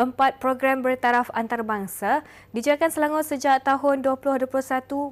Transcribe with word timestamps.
Empat 0.00 0.40
program 0.40 0.80
bertaraf 0.80 1.28
antarabangsa 1.36 2.24
dijalankan 2.56 2.88
Selangor 2.88 3.20
sejak 3.20 3.60
tahun 3.68 4.00
2021 4.00 4.48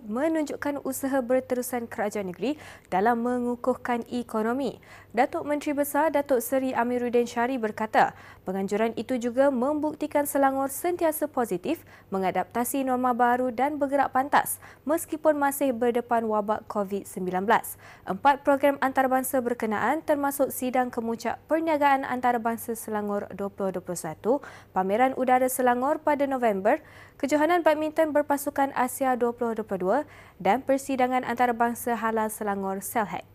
menunjukkan 0.09 0.81
usaha 0.81 1.21
berterusan 1.21 1.85
kerajaan 1.85 2.33
negeri 2.33 2.57
dalam 2.89 3.21
mengukuhkan 3.21 4.09
ekonomi. 4.09 4.81
Datuk 5.13 5.45
Menteri 5.45 5.77
Besar 5.77 6.09
Datuk 6.09 6.41
Seri 6.41 6.73
Amiruddin 6.73 7.29
Syari 7.29 7.61
berkata, 7.61 8.17
penganjuran 8.49 8.97
itu 8.97 9.21
juga 9.21 9.53
membuktikan 9.53 10.25
Selangor 10.25 10.73
sentiasa 10.73 11.29
positif 11.29 11.85
mengadaptasi 12.09 12.81
norma 12.81 13.13
baru 13.13 13.53
dan 13.53 13.77
bergerak 13.77 14.17
pantas 14.17 14.57
meskipun 14.89 15.37
masih 15.37 15.77
berdepan 15.77 16.25
wabak 16.25 16.65
COVID-19. 16.65 17.45
Empat 18.09 18.41
program 18.41 18.81
antarabangsa 18.81 19.45
berkenaan 19.45 20.01
termasuk 20.01 20.49
sidang 20.49 20.89
kemuncak 20.89 21.37
perniagaan 21.45 22.09
antarabangsa 22.09 22.73
Selangor 22.73 23.29
2021 23.37 24.41
pameran 24.79 25.11
udara 25.19 25.51
Selangor 25.51 25.99
pada 25.99 26.23
November, 26.31 26.79
kejohanan 27.19 27.67
badminton 27.67 28.15
berpasukan 28.15 28.71
Asia 28.79 29.19
2022 29.19 30.07
dan 30.39 30.63
persidangan 30.63 31.27
antarabangsa 31.27 31.99
halal 31.99 32.31
Selangor 32.31 32.79
Selhack. 32.79 33.27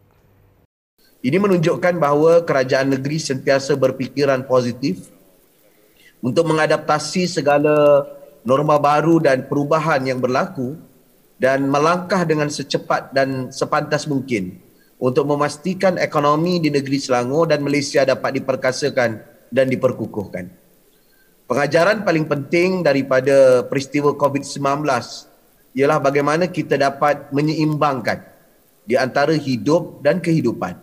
Ini 1.20 1.36
menunjukkan 1.36 2.00
bahawa 2.00 2.48
kerajaan 2.48 2.96
negeri 2.96 3.20
sentiasa 3.20 3.76
berfikiran 3.76 4.48
positif 4.48 5.12
untuk 6.24 6.48
mengadaptasi 6.48 7.28
segala 7.28 8.08
norma 8.48 8.80
baru 8.80 9.20
dan 9.20 9.44
perubahan 9.44 10.00
yang 10.08 10.24
berlaku 10.24 10.80
dan 11.36 11.68
melangkah 11.68 12.24
dengan 12.24 12.48
secepat 12.48 13.12
dan 13.12 13.52
sepantas 13.52 14.08
mungkin 14.08 14.64
untuk 14.96 15.28
memastikan 15.28 16.00
ekonomi 16.00 16.64
di 16.64 16.72
negeri 16.72 17.04
Selangor 17.04 17.52
dan 17.52 17.60
Malaysia 17.68 18.08
dapat 18.08 18.40
diperkasakan 18.40 19.20
dan 19.52 19.68
diperkukuhkan. 19.68 20.63
Pengajaran 21.54 22.02
paling 22.02 22.26
penting 22.26 22.82
daripada 22.82 23.62
peristiwa 23.70 24.10
COVID-19 24.18 24.90
ialah 25.78 26.02
bagaimana 26.02 26.50
kita 26.50 26.82
dapat 26.82 27.30
menyeimbangkan 27.30 28.26
di 28.90 28.98
antara 28.98 29.38
hidup 29.38 30.02
dan 30.02 30.18
kehidupan. 30.18 30.74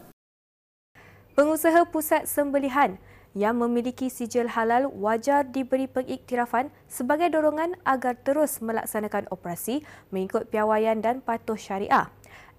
Pengusaha 1.34 1.90
pusat 1.90 2.30
sembelihan 2.30 3.02
yang 3.34 3.58
memiliki 3.58 4.06
sijil 4.06 4.46
halal 4.46 4.86
wajar 4.94 5.42
diberi 5.42 5.90
pengiktirafan 5.90 6.70
sebagai 6.86 7.34
dorongan 7.34 7.74
agar 7.82 8.14
terus 8.22 8.62
melaksanakan 8.62 9.26
operasi 9.34 9.82
mengikut 10.14 10.54
piawaian 10.54 11.02
dan 11.02 11.18
patuh 11.18 11.58
syariah. 11.58 12.06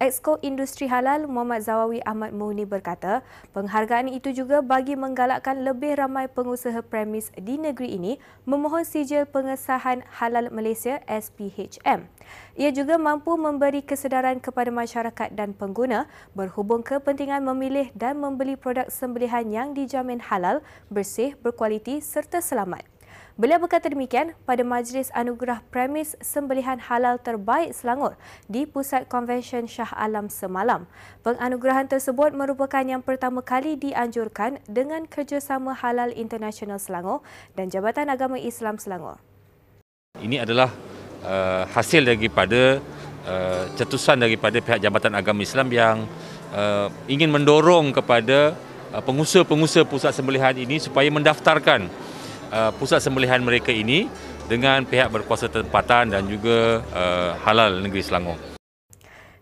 Exco 0.02 0.42
Industri 0.42 0.90
Halal 0.90 1.30
Muhammad 1.30 1.62
Zawawi 1.62 2.02
Ahmad 2.02 2.34
Muni 2.34 2.66
berkata, 2.66 3.22
penghargaan 3.54 4.10
itu 4.10 4.34
juga 4.34 4.66
bagi 4.66 4.98
menggalakkan 4.98 5.62
lebih 5.62 5.94
ramai 5.94 6.26
pengusaha 6.26 6.82
premis 6.82 7.30
di 7.38 7.62
negeri 7.62 8.02
ini 8.02 8.18
memohon 8.50 8.82
sijil 8.82 9.30
pengesahan 9.30 10.02
halal 10.18 10.50
Malaysia 10.50 10.98
SPHM. 11.06 12.10
Ia 12.58 12.70
juga 12.74 12.98
mampu 12.98 13.38
memberi 13.38 13.86
kesedaran 13.86 14.42
kepada 14.42 14.74
masyarakat 14.74 15.38
dan 15.38 15.54
pengguna 15.54 16.10
berhubung 16.34 16.82
kepentingan 16.82 17.46
memilih 17.46 17.94
dan 17.94 18.18
membeli 18.18 18.58
produk 18.58 18.90
sembelihan 18.90 19.46
yang 19.54 19.78
dijamin 19.78 20.18
halal, 20.18 20.66
bersih, 20.90 21.38
berkualiti 21.46 22.02
serta 22.02 22.42
selamat. 22.42 22.90
Beliau 23.40 23.64
berkata 23.64 23.88
demikian 23.88 24.36
pada 24.44 24.60
Majlis 24.60 25.08
Anugerah 25.16 25.64
Premis 25.72 26.20
Sembelihan 26.20 26.76
Halal 26.84 27.16
Terbaik 27.16 27.72
Selangor 27.72 28.20
di 28.52 28.68
Pusat 28.68 29.08
Konvensyen 29.08 29.72
Shah 29.72 29.88
Alam 29.96 30.28
semalam. 30.28 30.84
Penganugerahan 31.24 31.88
tersebut 31.88 32.36
merupakan 32.36 32.84
yang 32.84 33.00
pertama 33.00 33.40
kali 33.40 33.80
dianjurkan 33.80 34.59
dengan 34.68 35.08
kerjasama 35.08 35.72
Halal 35.72 36.12
International 36.12 36.76
Selangor 36.76 37.24
dan 37.56 37.72
Jabatan 37.72 38.12
Agama 38.12 38.36
Islam 38.36 38.76
Selangor. 38.76 39.16
Ini 40.20 40.44
adalah 40.44 40.68
uh, 41.24 41.64
hasil 41.72 42.03
daripada 42.03 42.84
uh, 43.24 43.63
cetusan 43.80 44.19
daripada 44.19 44.59
pihak 44.59 44.84
Jabatan 44.84 45.16
Agama 45.16 45.40
Islam 45.40 45.72
yang 45.72 46.03
uh, 46.52 46.92
ingin 47.08 47.31
mendorong 47.31 47.96
kepada 47.96 48.59
uh, 48.92 49.00
pengusaha-pengusaha 49.00 49.88
pusat 49.88 50.12
sembelihan 50.12 50.52
ini 50.59 50.84
supaya 50.84 51.08
mendaftarkan 51.08 52.11
Uh, 52.51 52.67
pusat 52.75 53.00
sembelihan 53.00 53.39
mereka 53.39 53.72
ini 53.72 54.12
dengan 54.51 54.84
pihak 54.84 55.07
berkuasa 55.07 55.47
tempatan 55.47 56.12
dan 56.12 56.28
juga 56.28 56.84
uh, 56.91 57.31
halal 57.47 57.79
negeri 57.79 58.03
Selangor. 58.03 58.35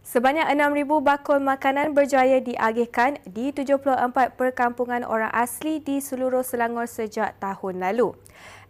Sebanyak 0.06 0.50
6,000 0.58 0.90
bakul 1.06 1.38
makanan 1.38 1.94
berjaya 1.94 2.42
diagihkan 2.42 3.22
di 3.30 3.54
74 3.54 4.34
perkampungan 4.34 5.06
orang 5.06 5.30
asli 5.30 5.82
di 5.82 6.02
seluruh 6.02 6.42
Selangor 6.42 6.90
sejak 6.90 7.38
tahun 7.38 7.82
lalu. 7.82 8.18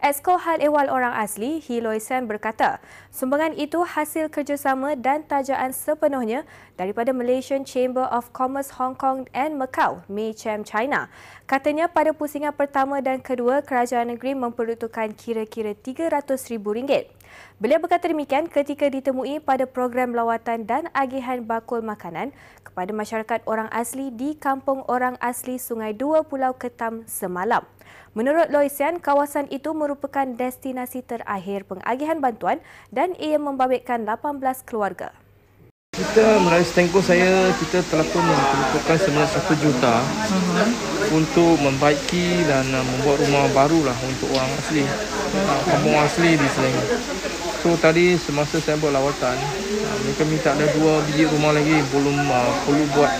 Esko 0.00 0.40
Hal 0.40 0.64
Ehwal 0.64 0.88
Orang 0.88 1.12
Asli, 1.12 1.60
Hiloi 1.60 2.00
Sen 2.00 2.24
berkata, 2.24 2.80
sumbangan 3.12 3.52
itu 3.52 3.84
hasil 3.84 4.32
kerjasama 4.32 4.96
dan 4.96 5.28
tajaan 5.28 5.76
sepenuhnya 5.76 6.48
daripada 6.80 7.12
Malaysian 7.12 7.68
Chamber 7.68 8.08
of 8.08 8.32
Commerce 8.32 8.80
Hong 8.80 8.96
Kong 8.96 9.28
and 9.36 9.60
Macau, 9.60 10.00
MACHAM 10.08 10.64
China. 10.64 11.12
Katanya 11.44 11.84
pada 11.84 12.16
pusingan 12.16 12.56
pertama 12.56 13.04
dan 13.04 13.20
kedua, 13.20 13.60
kerajaan 13.60 14.16
negeri 14.16 14.32
memperuntukkan 14.32 15.12
kira-kira 15.20 15.76
RM300,000. 15.76 17.04
Beliau 17.60 17.76
berkata 17.76 18.08
demikian 18.08 18.48
ketika 18.48 18.88
ditemui 18.88 19.42
pada 19.44 19.68
program 19.68 20.16
lawatan 20.16 20.64
dan 20.64 20.88
agihan 20.96 21.44
bakul 21.44 21.84
makanan 21.84 22.32
kepada 22.64 22.94
masyarakat 22.96 23.44
orang 23.44 23.68
asli 23.68 24.08
di 24.08 24.32
Kampung 24.32 24.80
Orang 24.88 25.20
Asli 25.20 25.60
Sungai 25.60 25.92
Dua 25.92 26.24
Pulau 26.24 26.56
Ketam 26.56 27.04
semalam. 27.04 27.66
Menurut 28.10 28.50
Loisian, 28.50 28.98
kawasan 28.98 29.46
itu 29.54 29.70
merupakan 29.70 30.26
destinasi 30.26 31.06
terakhir 31.06 31.62
pengagihan 31.68 32.18
bantuan 32.18 32.58
dan 32.90 33.14
ia 33.22 33.38
membabitkan 33.38 34.02
18 34.02 34.40
keluarga. 34.66 35.14
Kita 35.94 36.40
melalui 36.42 36.66
stengko 36.66 37.04
saya, 37.04 37.52
kita 37.60 37.84
telah 37.86 38.06
pun 38.08 38.22
memperlukan 38.24 38.96
sebenarnya 38.98 39.30
satu 39.30 39.52
juta 39.58 39.94
uh-huh. 40.00 40.99
Untuk 41.10 41.58
membaiki 41.58 42.46
dan 42.46 42.66
uh, 42.70 42.84
membuat 42.86 43.18
rumah 43.22 43.44
baru 43.50 43.78
lah 43.86 43.96
untuk 44.06 44.30
orang 44.34 44.50
asli. 44.58 44.82
Uh, 44.86 45.60
kampung 45.66 45.96
asli 45.98 46.30
di 46.38 46.46
Selangor. 46.54 46.86
So 47.60 47.76
tadi 47.76 48.16
semasa 48.16 48.56
saya 48.62 48.80
buat 48.80 48.94
lawatan, 48.94 49.36
uh, 49.36 49.96
mereka 50.06 50.22
minta 50.26 50.48
ada 50.54 50.66
dua 50.74 51.02
biji 51.06 51.28
rumah 51.28 51.52
lagi 51.52 51.76
belum 51.92 52.16
uh, 52.30 52.52
perlu 52.64 52.84
buat 52.94 53.12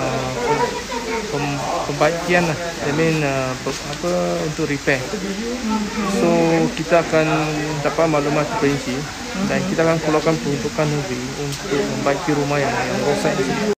uh, 0.00 0.30
pembaikian 1.86 2.44
lah. 2.48 2.58
I 2.88 2.92
mean 2.96 3.22
uh, 3.22 3.52
apa 3.68 4.12
untuk 4.48 4.66
repair. 4.66 5.00
So 6.18 6.28
kita 6.74 7.04
akan 7.04 7.26
dapat 7.84 8.06
maklumat 8.08 8.48
terperinci 8.56 8.96
dan 9.46 9.60
kita 9.70 9.80
akan 9.86 9.98
keluarkan 10.02 10.34
peruntukan 10.40 10.86
negeri 10.88 11.22
untuk 11.40 11.80
membaiki 12.00 12.30
rumah 12.34 12.58
yang 12.58 12.72
yang 12.72 13.00
rosak. 13.06 13.78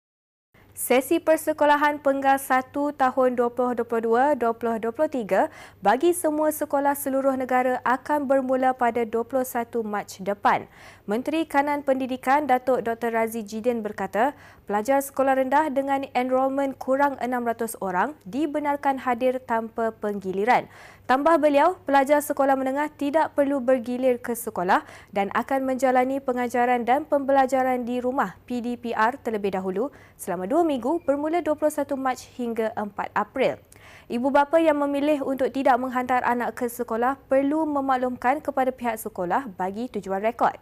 Sesi 0.82 1.22
persekolahan 1.22 2.02
Penggal 2.02 2.42
1 2.42 2.74
tahun 2.74 3.30
2022-2023 3.38 5.54
bagi 5.78 6.10
semua 6.10 6.50
sekolah 6.50 6.98
seluruh 6.98 7.38
negara 7.38 7.78
akan 7.86 8.26
bermula 8.26 8.74
pada 8.74 9.06
21 9.06 9.46
Mac 9.86 10.18
depan. 10.26 10.66
Menteri 11.06 11.46
Kanan 11.46 11.86
Pendidikan 11.86 12.50
Datuk 12.50 12.82
Dr. 12.82 13.14
Razi 13.14 13.46
Jidin 13.46 13.86
berkata, 13.86 14.34
pelajar 14.66 15.06
sekolah 15.06 15.38
rendah 15.38 15.70
dengan 15.70 16.02
enrolment 16.18 16.74
kurang 16.82 17.14
600 17.22 17.78
orang 17.78 18.18
dibenarkan 18.26 19.06
hadir 19.06 19.38
tanpa 19.38 19.94
penggiliran. 19.94 20.66
Tambah 21.12 21.44
beliau, 21.44 21.76
pelajar 21.84 22.24
sekolah 22.24 22.56
menengah 22.56 22.88
tidak 22.96 23.36
perlu 23.36 23.60
bergilir 23.60 24.16
ke 24.24 24.32
sekolah 24.32 24.88
dan 25.12 25.28
akan 25.36 25.68
menjalani 25.68 26.24
pengajaran 26.24 26.88
dan 26.88 27.04
pembelajaran 27.04 27.84
di 27.84 28.00
rumah 28.00 28.40
PDPR 28.48 29.20
terlebih 29.20 29.60
dahulu 29.60 29.92
selama 30.16 30.48
dua 30.48 30.64
minggu 30.64 30.81
bermula 31.06 31.46
21 31.46 31.94
Mac 31.94 32.18
hingga 32.34 32.74
4 32.74 33.14
April. 33.14 33.62
Ibu 34.10 34.28
bapa 34.34 34.58
yang 34.58 34.82
memilih 34.82 35.22
untuk 35.22 35.54
tidak 35.54 35.78
menghantar 35.78 36.26
anak 36.26 36.58
ke 36.58 36.66
sekolah 36.68 37.22
perlu 37.30 37.64
memaklumkan 37.70 38.42
kepada 38.42 38.74
pihak 38.74 38.98
sekolah 38.98 39.48
bagi 39.56 39.88
tujuan 39.94 40.20
rekod. 40.20 40.58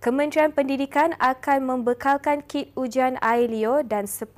Kementerian 0.00 0.48
Pendidikan 0.48 1.12
akan 1.20 1.60
membekalkan 1.60 2.40
kit 2.48 2.72
ujian 2.72 3.20
IELTS 3.20 3.84
dan 3.84 4.08
10% 4.08 4.32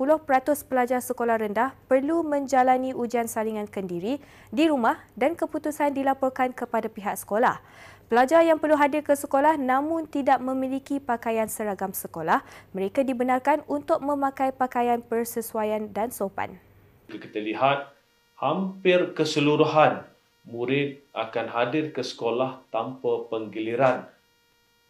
pelajar 0.67 0.99
sekolah 0.99 1.39
rendah 1.39 1.71
perlu 1.87 2.19
menjalani 2.19 2.91
ujian 2.91 3.31
salingan 3.31 3.71
kendiri 3.71 4.19
di 4.51 4.63
rumah 4.67 4.99
dan 5.15 5.39
keputusan 5.39 5.95
dilaporkan 5.95 6.51
kepada 6.51 6.91
pihak 6.91 7.15
sekolah. 7.15 7.63
Pelajar 8.11 8.43
yang 8.43 8.59
perlu 8.59 8.75
hadir 8.75 9.07
ke 9.07 9.15
sekolah 9.15 9.55
namun 9.55 10.03
tidak 10.03 10.43
memiliki 10.43 10.99
pakaian 10.99 11.47
seragam 11.47 11.95
sekolah, 11.95 12.43
mereka 12.75 12.99
dibenarkan 12.99 13.63
untuk 13.63 14.03
memakai 14.03 14.51
pakaian 14.51 14.99
persesuaian 14.99 15.87
dan 15.87 16.11
sopan. 16.11 16.59
Kita 17.07 17.39
lihat 17.39 17.87
hampir 18.35 19.15
keseluruhan 19.15 20.03
murid 20.43 20.99
akan 21.15 21.47
hadir 21.47 21.95
ke 21.95 22.03
sekolah 22.03 22.67
tanpa 22.67 23.31
penggiliran 23.31 24.11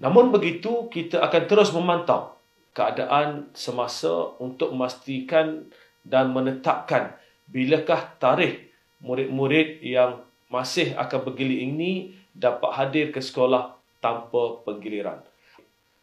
Namun 0.04 0.36
begitu, 0.36 0.92
kita 0.92 1.24
akan 1.24 1.44
terus 1.48 1.72
memantau 1.72 2.36
keadaan 2.76 3.48
semasa 3.56 4.36
untuk 4.44 4.76
memastikan 4.76 5.64
dan 6.04 6.36
menetapkan 6.36 7.16
bilakah 7.48 8.20
tarikh 8.20 8.68
murid-murid 9.00 9.80
yang 9.80 10.20
masih 10.52 10.92
akan 11.00 11.20
bergilir 11.24 11.64
ini 11.64 12.12
dapat 12.36 12.72
hadir 12.76 13.06
ke 13.16 13.24
sekolah 13.24 13.80
tanpa 14.04 14.60
penggiliran. 14.68 15.24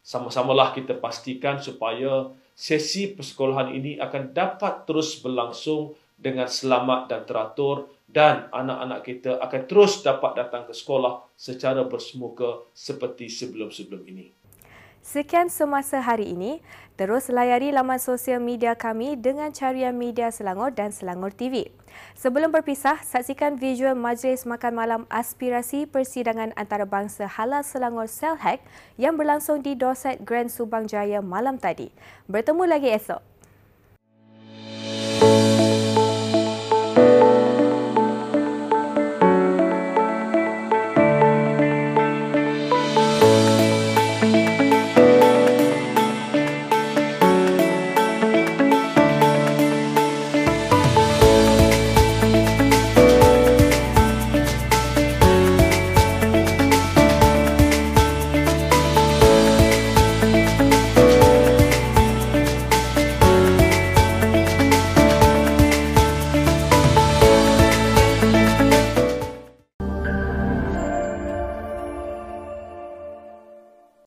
Sama-samalah 0.01 0.73
kita 0.73 0.97
pastikan 0.97 1.61
supaya 1.61 2.33
sesi 2.57 3.13
persekolahan 3.13 3.69
ini 3.77 4.01
akan 4.01 4.33
dapat 4.33 4.89
terus 4.89 5.21
berlangsung 5.21 5.93
dengan 6.17 6.49
selamat 6.49 7.09
dan 7.09 7.21
teratur 7.29 7.85
dan 8.11 8.51
anak-anak 8.51 9.01
kita 9.07 9.39
akan 9.39 9.61
terus 9.65 10.03
dapat 10.03 10.35
datang 10.35 10.67
ke 10.67 10.75
sekolah 10.75 11.31
secara 11.39 11.87
bersemuka 11.87 12.67
seperti 12.75 13.31
sebelum-sebelum 13.31 14.03
ini. 14.11 14.35
Sekian 15.01 15.49
semasa 15.49 15.97
hari 15.97 16.29
ini. 16.29 16.61
Terus 16.93 17.33
layari 17.33 17.73
laman 17.73 17.97
sosial 17.97 18.37
media 18.37 18.77
kami 18.77 19.17
dengan 19.17 19.49
carian 19.49 19.97
media 19.97 20.29
Selangor 20.29 20.69
dan 20.69 20.93
Selangor 20.93 21.33
TV. 21.33 21.73
Sebelum 22.13 22.53
berpisah, 22.53 23.01
saksikan 23.01 23.57
visual 23.57 23.97
Majlis 23.97 24.45
Makan 24.45 24.77
Malam 24.77 25.01
Aspirasi 25.09 25.89
Persidangan 25.89 26.53
Antarabangsa 26.53 27.25
Halal 27.25 27.65
Selangor 27.65 28.05
Selhack 28.05 28.61
yang 29.01 29.17
berlangsung 29.17 29.65
di 29.65 29.73
Dorset 29.73 30.21
Grand 30.21 30.53
Subang 30.53 30.85
Jaya 30.85 31.25
malam 31.25 31.57
tadi. 31.57 31.89
Bertemu 32.29 32.69
lagi 32.69 32.93
esok. 32.93 33.30